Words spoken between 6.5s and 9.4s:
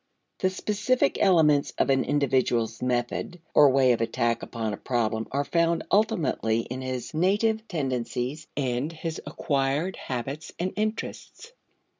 in his native tendencies and his